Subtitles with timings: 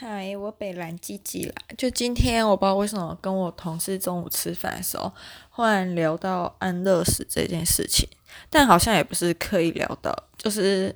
[0.00, 1.54] 嗨，我北兰鸡鸡啦。
[1.76, 5.12] 就今天，我不知道为什么跟我同事中午吃饭的时候，
[5.50, 8.08] 忽然聊到安乐死这件事情，
[8.48, 10.94] 但好像也不是刻意聊到，就是，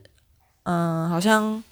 [0.63, 1.65] 嗯，好像。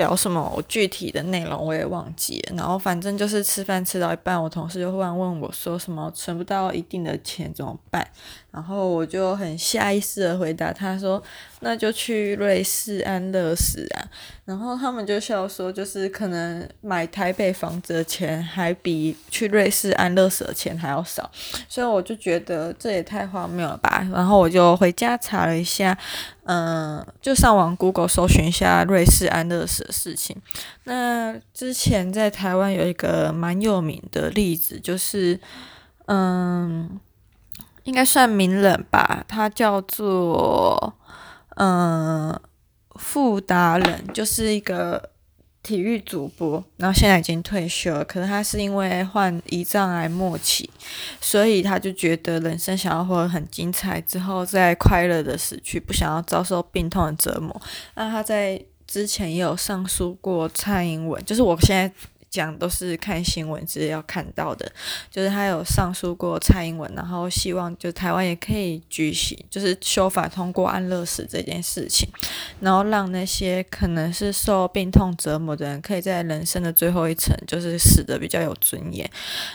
[0.00, 0.52] 聊什么？
[0.56, 2.56] 我具体的内容我也忘记了。
[2.56, 8.04] 然后反正就是吃饭吃到一半，我同事就忽然问我说：“什么存不到一定的钱怎么办？”
[8.50, 11.22] 然后我就很下意识的回答他说
[11.60, 14.02] ：“那就去瑞士安乐死啊。”
[14.44, 21.30] 然后他们就笑说：“就是可能买台北房子的钱还比去瑞士安乐死的钱还要少。”
[21.68, 24.04] 所以我就觉得这也太荒谬了吧。
[24.12, 25.96] 然后我就回家查了一下。
[26.52, 30.36] 嗯，就上网 Google 搜寻一下瑞士安乐死的事情。
[30.82, 35.38] 那之前在台湾有一个蛮有名的例子，就是
[36.06, 36.98] 嗯，
[37.84, 40.94] 应该算名人吧，他叫做
[41.54, 42.36] 嗯
[42.96, 45.10] 富达人，就是一个。
[45.62, 48.04] 体育主播，然后现在已经退休了。
[48.04, 50.68] 可能他是因为患胰脏癌末期，
[51.20, 57.60] 所以他就觉得人生想要活得很精彩，之后再快乐的死去，不想要遭受病痛的折磨。
[57.94, 61.94] 那他在之前也有上书过蔡英文，就是我现在。
[62.30, 64.70] 讲都是看新闻资料看到的，
[65.10, 72.08] 就是他有上诉过蔡英文，然后希望就台湾也可以举行，就是修法通过安乐死这件事情，
[72.60, 79.10] 然后让那些可能是受病痛折磨的人，可以在人生的最后一程，就是死的比较有尊严。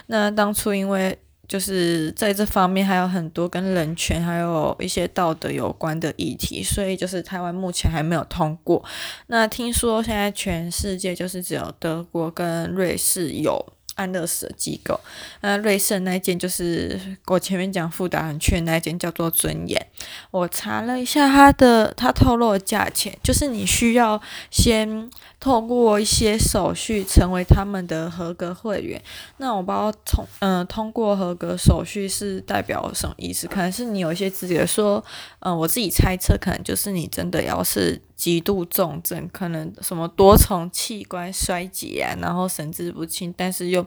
[0.08, 1.18] 那当初因为。
[1.48, 8.84] 就是在这方面还有很多跟人权还有一些道德有关的议题，所以就是台湾目前还没有通过。
[9.28, 13.75] 那听说现在全世界就是只有德国跟瑞士有。
[13.96, 15.00] 安乐死机构，
[15.42, 19.88] 那瑞士那一间就是我前面讲傅达仁去的那一间叫做尊严。
[20.32, 24.22] 我查了一下他的，他透露价钱，就是你需要
[24.52, 29.02] 先透过一些手续成为他们的合格会员。
[29.38, 33.48] 那我不知道通嗯、通过合格手续是代表什么意思？
[33.48, 35.04] 可能是你有一些资格说，
[35.40, 38.02] 嗯、我自己猜测，可能就是你真的要是。
[38.16, 43.86] 极度重症，可能什么多重器官衰竭啊，然后神志不清，但是又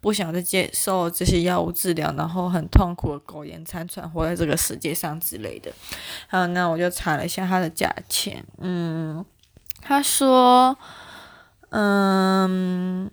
[0.00, 5.72] 不想再接受这些药物治疗，然后很痛苦的苟延残喘活在这个世界上之类的。
[6.28, 9.24] 好，那我就查了一下它的价钱，嗯，
[9.80, 10.76] 他说，
[11.70, 13.10] 嗯，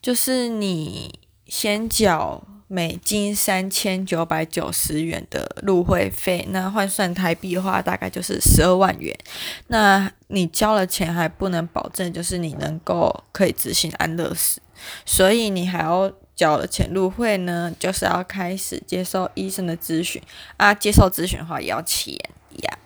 [0.00, 2.42] 就是你先缴。
[2.68, 9.16] 美金三千九百九十元的入会费，那换算台币的话，大概就是十二万元。
[9.68, 14.60] 那你交了钱还不能保证，就是你能够可以执行安乐死，
[15.04, 20.20] 所以你还要缴了钱入会呢，就是要开始接受医生的咨询
[20.56, 20.74] 啊。
[20.74, 22.14] 接受咨询的话也要钱
[22.62, 22.78] 呀。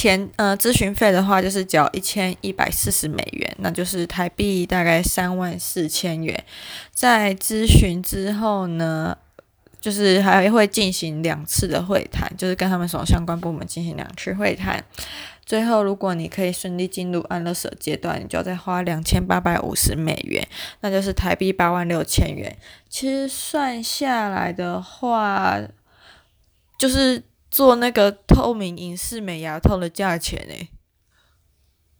[0.00, 6.42] 前呃，咨询费的话就是缴一千一百四十美元，那就是台币大概三万四千元。
[6.90, 9.14] 在咨询之后呢，
[9.78, 14.82] 就是还会进行两次的会谈，就是跟他们所相关部门进行两次会谈。
[15.44, 20.42] 最后，如果你可以顺利进入安乐死阶段，你就要再花两千八百五十美元，
[20.80, 22.56] 那就是台币八万六千元。
[22.88, 25.60] 其实算下来的话，
[26.78, 27.22] 就是。
[27.50, 30.68] 做那个透明隐适美牙套的价钱呢？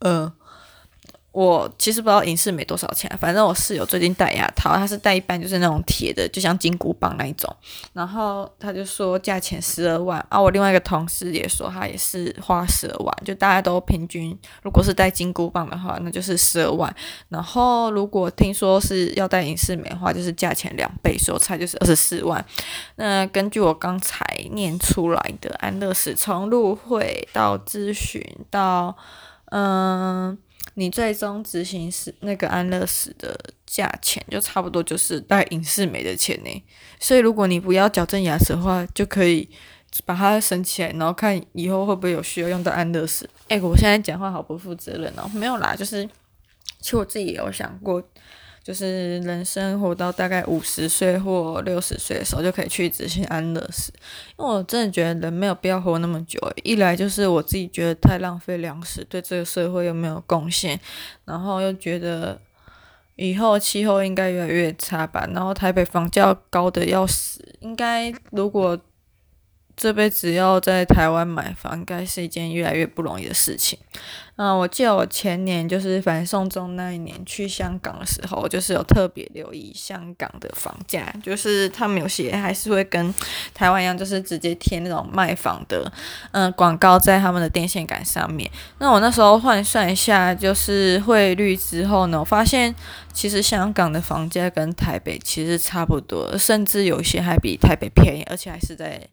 [0.00, 0.33] 嗯。
[1.32, 7.48] 我其实不知道隐适美多少钱，反正我室友最近戴牙套，他是戴一般就是那种铁的，就像金箍棒那一种，
[7.92, 10.40] 然后他就说价钱十二万啊。
[10.40, 16.92] 我另外一个同事也说他也是花十二万，就大家都平均，如果是戴金箍棒的话，那就是十二万。
[17.28, 22.44] 然后如果听说是要戴隐适美的话，就是价钱两倍，所以我猜就是二十四万。
[22.96, 28.20] 那根据我刚才念出来的安乐死，从入会到咨询
[28.50, 28.96] 到
[29.52, 30.36] 嗯。
[30.80, 36.64] 你最终执行是那个安乐死的价钱，就差不多就是带影视美的钱呢。
[36.98, 39.46] 所以如果你不要矫正牙齿的话，就可以
[40.06, 43.28] 把它省起来，然后看以后会不会有需要用到安乐死。
[43.48, 45.30] 哎、我现在讲话好不负责任哦。
[45.34, 46.08] 没有啦，就是
[46.80, 48.02] 其实我自己也有想过。
[48.62, 53.93] 就是人生活到大概五十岁或六十岁的时候，就可以去执行安乐死，
[54.38, 56.38] 因为我真的觉得人没有必要活那么久。
[56.62, 60.79] 一来就是我自己觉得太浪费粮食，对这个社会又没有贡献，
[61.25, 62.38] 然后又觉得
[63.17, 65.26] 以后气候应该越来越差吧。
[65.32, 68.79] 然后台北房价高的要死，应该如果
[69.76, 73.79] 这辈子要在台湾买房，应该是一件越来越不容易的事情。
[74.42, 83.14] 嗯，我记得我前年就是反送中那一年去香港的时候，就是有特别留意香港的房价，就是他们有些还是会跟
[83.52, 85.92] 台湾一样，就是直接贴那种卖房的
[86.32, 88.50] 嗯广告在他们的电线杆上面。
[88.78, 92.75] 那我那时候换算一下，就是汇率之后呢，我发现
[93.12, 99.06] 其实香港的房价跟台北其实差不多，甚至有些还比台北便宜，而且还是在。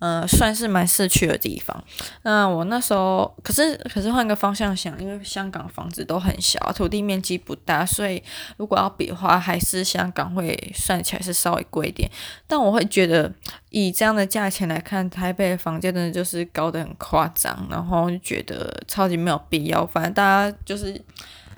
[0.00, 1.82] 呃，算是蛮市区的地方。
[2.24, 8.22] 那我那时候，可是可是换个方向这样想，因为香港房子都很小，土地面积不大，所以
[8.56, 12.10] 如果要比的话，还是香港会算起来是稍微贵一点。
[12.46, 13.30] 但我会觉得，
[13.68, 19.84] 以这样的价钱来看，台北的房价真的就是高得很夸张，然后就觉得超级没有必要。
[19.84, 20.98] 反正大家就是。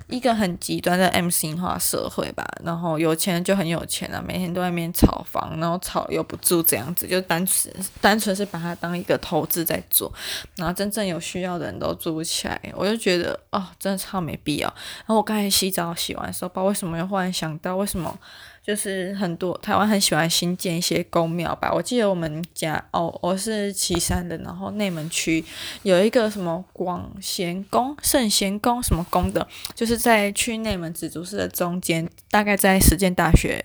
[0.07, 10.11] 一个很极端的 M 型化社会吧，然后有钱人就很有钱啊，每天都在那边炒房，然后炒又不住这样子，就单纯单纯是把它当一个投资在做，
[10.55, 14.67] 然后真正有需要的人都住不起来，我就觉得哦，真的超没必要。
[14.67, 18.17] 然后我刚才洗澡洗完的时候，不知道为什么又忽然想到为什么。
[18.67, 25.41] 就是很多台湾很喜欢新建一些宫庙吧，我记得我们家哦，我是岐山的，然后内门区
[25.83, 33.63] 有一个什么广贤宫、圣贤宫什么宫的，就是在去内门紫竹寺的中间，大概在实践大学。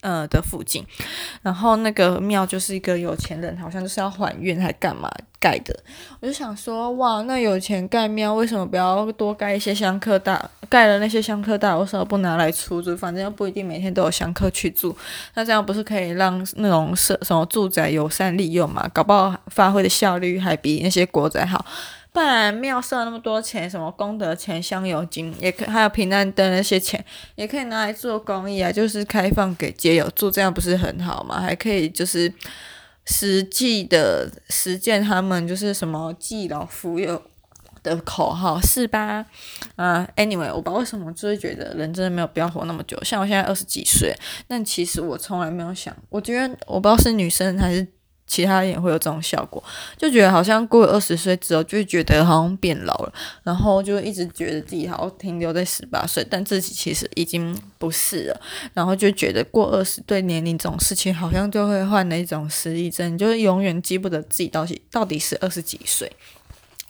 [0.00, 0.84] 呃的附近，
[1.42, 5.74] 然后那个庙就是一个有钱人，好像就是要还愿还干嘛盖的。
[6.20, 10.50] 我就想说，哇，那有钱盖庙，为什么不要多盖一些香客大？
[10.68, 12.96] 盖了那些香客大，为什么不拿来出租？
[12.96, 14.96] 反正又不一定每天都有香客去住，
[15.34, 18.88] 那这样不是可以让那种社什么住宅友善利用嘛？
[18.94, 21.64] 搞不好发挥的效率还比那些国宅好。
[22.12, 27.04] 不然庙设那么多钱，什么功德钱、香油金，也可还有平安灯那些钱，
[27.36, 31.40] 也可以拿来做公益啊，就是开放给街友住，这样不是很好吗？
[31.40, 32.32] 还可以就是
[33.04, 37.22] 实际的实践他们就是什么济老扶幼
[37.84, 39.24] 的口号，是吧？
[39.76, 44.12] 啊，Anyway，我不知道为什么就是觉得人真的没有必要活那么久，像我现在二十几岁，
[44.48, 47.86] 但其实我从来没有想，我觉得我不知道是女生还是。
[48.30, 49.60] 其他人也会有这种效果，
[49.98, 53.12] 就觉得好像过了二十岁之后，就觉得好像变老了，
[53.42, 58.40] 然后就一直觉得自己好像停留在十八岁，但自己其实已经不是了，
[58.72, 66.10] 然后就觉得过二十对年龄这种事情，好像就会患了一种失忆症，就是永远记不得自己到底到底是二十几岁。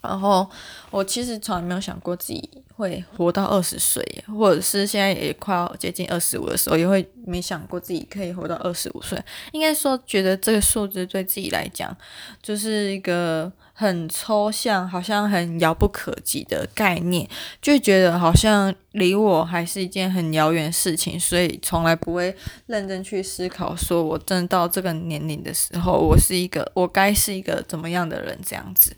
[0.03, 0.49] 然后
[0.91, 9.23] 我其实从来没有想过自己会活到二十岁，或者是现在也快要接近二十五的时候，也会没想过自己可以活到二十五岁。
[9.53, 11.97] 应该说，觉得这个数字对自己来讲
[12.43, 17.29] 就是一个很抽象，好像很遥不可及的概念，
[17.63, 22.35] 就觉得好像离我还是一件很遥远的事情，所以从来不会
[22.67, 28.97] 认真去思考，说我真到这个年龄的时候，我是一个，我该是一个怎么样的人这样子。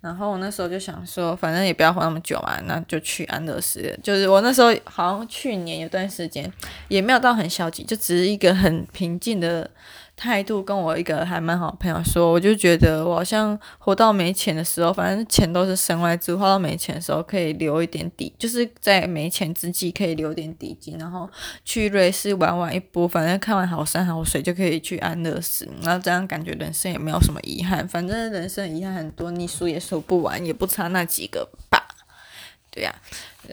[0.00, 3.98] 然后我那时候就想说，反正也不要活那么久嘛，那就去安乐死。
[4.02, 6.50] 就是我那时候好像去年有段时间
[6.88, 9.68] 也没有到很消极，就只是一个很平静的
[10.20, 21.26] 态度，跟我一个还蛮好的朋友说，我就觉得我好像活到没钱的时候，反正钱都是身外之物，花到没钱的时候可以留一点底，就是在没钱之际可以留点底金，然后
[21.64, 31.79] 去瑞士玩玩一波，反正看完好山好水就可以去安乐死，然后这样感觉人生也没有什么遗憾，反正人生遗憾很多，你数也数不完，也不差那几个吧。
[32.70, 32.94] 对呀、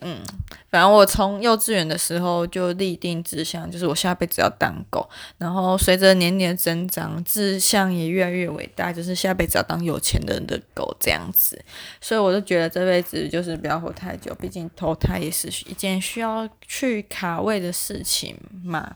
[0.02, 0.22] 嗯，
[0.70, 5.10] 反正我从幼稚园的时候就立定志向，就是我下辈子要当狗。
[5.38, 11.60] 然后随着年龄的增长，志向也越来越伟大，就是下辈子要当有钱人的狗这样子。
[12.00, 18.96] 所以我就觉得这辈子就是不要活太久，毕竟投胎也是一件需要去卡位的事情嘛。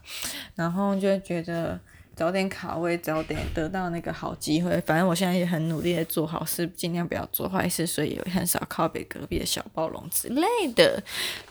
[0.56, 1.80] 然后就觉得。
[2.21, 4.80] 早点卡位，早点得到那个好机会。
[4.81, 11.01] 反正我现在也很努力的做好事，尽量不要做坏事，所以也很少靠北隔壁的小暴龙之类的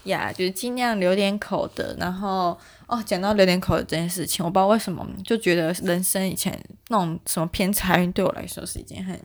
[0.04, 1.96] 呀，就是尽量留点口的。
[1.98, 9.20] 然后哦，讲到留点口的这件事情，我不知道为什么就觉得人生以前那种什么偏财运对我来说是一件很。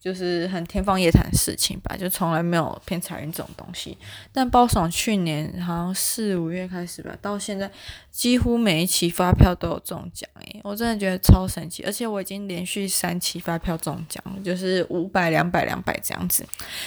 [0.00, 3.98] 就是很天方夜谭的事情吧，就从来没有偏财运这种东西。
[4.32, 7.70] 但包爽去年好像四五月开始吧，到现在
[8.10, 11.82] 几乎每一期发票都有中奖诶，我真的觉得超神奇。
[11.82, 16.46] 而且我已经连续三期发票中奖，就是五百、两百、两百这样子，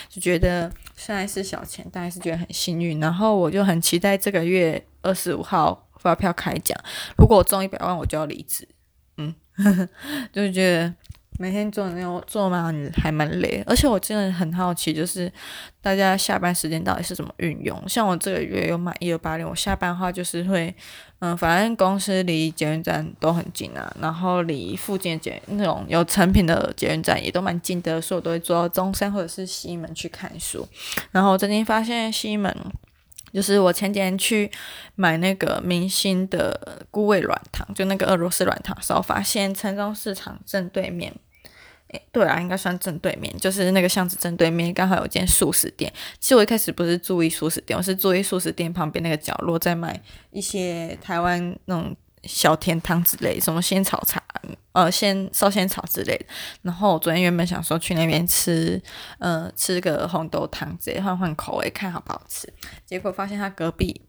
[0.10, 3.00] 就觉得虽然是小钱，但还是觉得很幸运。
[3.00, 6.76] 然后我就很期待这个月二十五号发票开奖，
[7.20, 8.68] 如果我中一百万，我就要离职。
[9.18, 9.36] 嗯，
[10.34, 10.96] 就觉得。
[11.40, 15.32] 每天做那种做嘛，还蛮累，而且我真的很好奇，就是
[15.82, 17.82] 大家下班时间到底是怎么运用？
[17.88, 20.74] 像我这个月有买一二八零，我下班的话就是会，
[21.20, 30.68] 嗯，反正公司离捷运站都很近啊，然后离附近的捷那种有成品的捷运站也都蛮近的，所以我都会坐到中山或者是西门去看书。
[31.12, 32.56] 然后我最近发现西门。
[33.34, 34.52] 就是我前几天去
[34.96, 41.14] 买那个明星的菇味软糖，就那个俄罗斯软糖的时候，发现城中市场正对面，
[41.88, 45.92] 诶，对啊，应该算正对面，就是那个巷子正对面，刚好有间素食店。
[46.20, 50.00] 其实我一开始不是注意素食店，我是注意素食店旁边那个角落在卖
[50.32, 51.96] 一些台湾那种。
[52.24, 54.22] 小甜汤之类，什么仙草茶，
[54.72, 56.26] 呃，仙烧仙草之类的。
[56.62, 58.82] 然后我昨天原本想说去那边吃，
[59.20, 62.52] 呃，吃个红豆汤之类，换换口味，看好不好吃。
[62.86, 64.02] 结果发现他隔壁，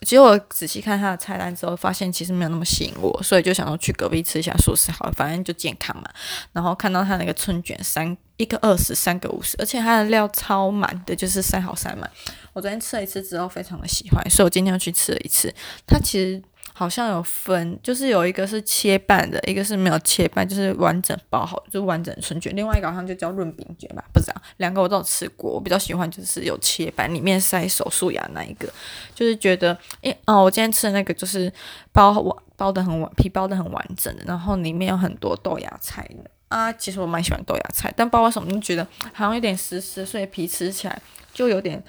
[0.00, 6.04] 结果我仔细看他的菜单之后，发现其实没有那么吸引我，所以就想说去隔壁吃一下素食好了，反正就健康嘛。
[6.52, 12.10] 然后看到他那个春卷，三一个二十，三个五十，而且他的料超满的，就是塞好塞满。
[12.54, 15.54] 我昨天吃了一次之后，非常的喜欢，所以我今天又去吃了一次。
[15.86, 16.42] 他其实。
[16.80, 22.56] 好像有分，就是有一个是切半的，一个是没有切半，就是完整包好，就完整春卷。
[22.56, 24.34] 另外一个好像就叫润饼卷吧，不知道。
[24.56, 28.66] 两个我都有吃过，我比较喜欢就是有切半，里面塞手术牙那一个，
[29.14, 31.52] 就是觉得，诶，哦，我今天吃的那个就是
[31.92, 36.72] 包完包的很完，皮包的很完整的，然后里面有很多豆芽菜的啊。
[36.72, 38.82] 其实我蛮喜欢豆芽菜，但不知道为什么就觉得
[39.12, 40.98] 好像有点湿湿，所以皮吃起来
[41.34, 41.84] 就有点。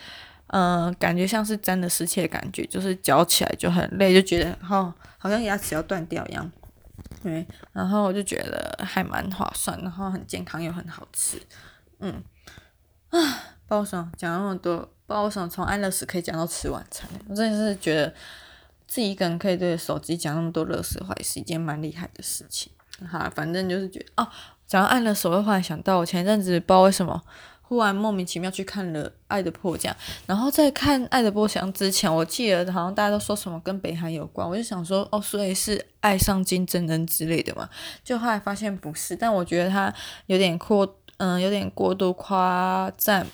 [0.53, 6.51] 嗯、感觉像是真的湿气的感觉，就是嚼起来就很累，就觉得哦，好像牙齿要断掉一样。
[7.23, 11.41] 对，然后我就觉得还蛮划算，然后很健康又很好吃。
[11.99, 12.21] 嗯，
[13.09, 18.13] 啊，不知道为什么讲那么多，不知道为什么从安乐死可以讲到吃晚餐，我真的是觉得
[18.87, 22.71] 自己一个人可以对着手机讲那么多垃圾话，也是一件蛮厉害的事情。
[23.09, 24.27] 哈，反正就是觉得哦，
[24.67, 27.21] 讲到安乐死，我会忽然想到我前一阵子不知道为什么。
[27.71, 29.93] 突然莫名其妙去看了《爱的迫降》，
[30.25, 37.69] 然后在看《爱的迫降》之前，我记得好像大家都说什么跟北韩有关，我就想说哦，所以是爱上金正恩之类的嘛？
[38.03, 39.93] 就后来发现不是，但我觉得他
[40.25, 43.25] 有点过，嗯，有点过度夸赞，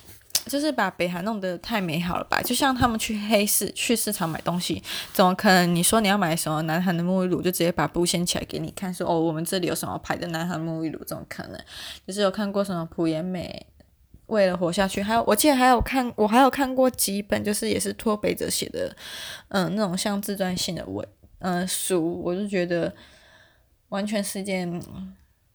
[0.46, 2.40] 就是把北韩弄得太美好了吧？
[2.42, 4.80] 就像他们去黑市去市场买东西，
[5.12, 5.74] 怎么可能？
[5.74, 11.02] 你说你要买什么南韩的沐浴乳，就直接把布掀起来给你看，说哦，我们这里有什么牌的南韩沐浴乳？
[11.04, 11.60] 怎么可能？
[12.06, 13.66] 就是有看过什么朴妍美。
[14.28, 18.94] 为了活下去，还有我记得还有看，我还有看过几本，就是也是脱北者写的，
[19.48, 21.06] 嗯，那种像自传性的文，
[21.40, 22.94] 嗯，书，我就觉得
[23.88, 24.80] 完全是一件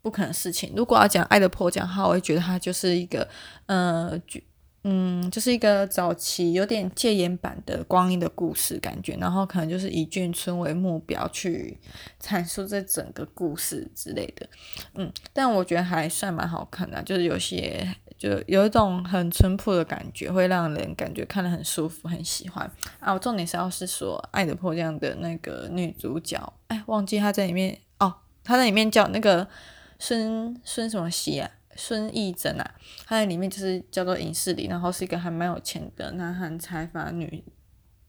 [0.02, 0.74] 不可能的事情。
[0.76, 3.28] 如果要讲《爱的迫降》的话，我会觉得它就是一个，
[3.68, 4.42] 嗯，就
[4.86, 11.78] 嗯，就是一个早期有点戒严版的光阴的故事感觉，然后可能就是以眷村为目标去
[12.20, 14.50] 阐述这整个故事之类的，
[14.96, 17.88] 嗯，但我觉得还算蛮好看的，就是有些。
[18.24, 23.12] 就有一种很淳朴的感觉，会让人感觉看得很舒服，很喜欢啊！
[23.12, 29.46] 我重点是要是说《爱的迫降》的那个女主角，哎，忘记她在里面哦，她在里面叫那个
[30.00, 32.76] 孙孙什么熙啊，孙艺珍啊，
[33.06, 37.44] 她在里面就是叫做尹世里，然后是一个还蛮有钱的男韩财阀女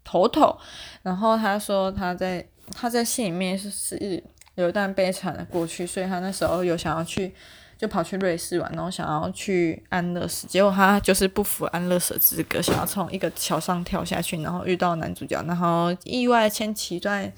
[0.05, 0.57] 头头，
[1.03, 4.23] 然后她说她在她在戏里面是是
[4.55, 7.35] 有一段悲惨的过去，所以她那时候有想要去。
[7.77, 17.31] 就跑去瑞士玩，然后想要去安乐死，结果他就是不符安乐死资格，想要从一个桥上跳下去，然后遇到男主角，然后意外牵起一段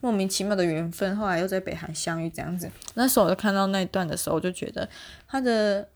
[0.00, 2.70] 莫名其妙的缘分，后来又在北韩相遇这样子。
[2.94, 4.88] 那时候我就看到那一段的时候，我就觉得
[5.28, 5.86] 他的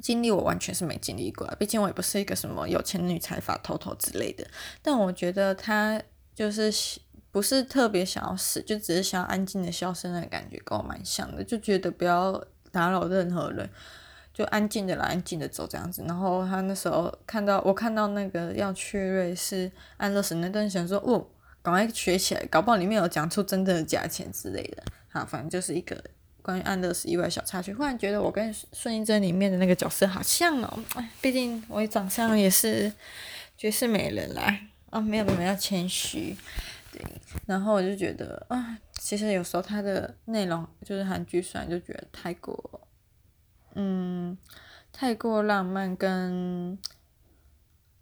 [0.00, 4.46] 经历我完全是没经历过，毕竟我也不是一个什么有钱女财阀头头之类的。
[4.80, 6.00] 但我觉得他
[6.34, 6.72] 就是
[7.30, 12.42] 不是特别想要死，就只是想要安静的消失，那感觉跟我蛮像的，就觉得不要。
[12.72, 13.68] 打扰任何人，
[14.34, 16.02] 就安静的来，安静的走这样子。
[16.08, 21.24] 然后他那时候看到我看到那个要去瑞士安乐死那段，想说哦，
[21.62, 24.82] 赶快学起来，搞不好里面有讲出真正的价钱之类的。
[25.10, 26.02] 好，反正就是一个
[26.40, 27.72] 关于安乐死意外小插曲。
[27.74, 32.90] 忽然觉得我跟孙艺珍里面的那个角色好像哦，哎，毕竟我长相也是
[33.56, 34.58] 绝世美人啦。
[34.90, 36.36] 啊，没有没有要谦虚，
[36.92, 37.02] 对。
[37.46, 38.78] 然后我就觉得啊。
[39.02, 42.80] 其实有时候它的内容就是韩剧，虽然就觉得太过，
[43.74, 44.38] 嗯，
[44.92, 46.78] 太过浪漫跟，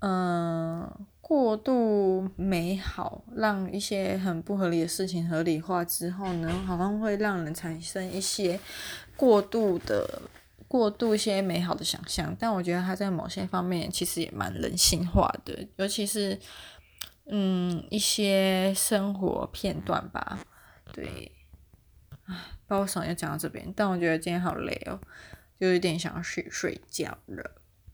[0.00, 8.60] 嗯，过度美好，让一些很不合理的事情合理化之后呢，好像会让人产生一些
[9.16, 10.20] 过度的、
[10.68, 12.36] 过度一些美好的想象。
[12.38, 16.38] 但我觉得它在某些方面其实也蛮人性化的，尤其是，
[17.32, 20.40] 嗯，一些生活片段吧。
[20.92, 21.30] 对，
[22.26, 22.34] 唉，
[22.66, 25.00] 不知道为什么又讲到这边，但我觉得今天好累哦，
[25.60, 27.59] 就有点想要去睡觉了。